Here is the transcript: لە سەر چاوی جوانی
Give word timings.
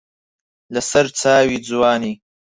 لە 0.73 0.81
سەر 0.89 1.05
چاوی 1.19 1.57
جوانی 1.67 2.13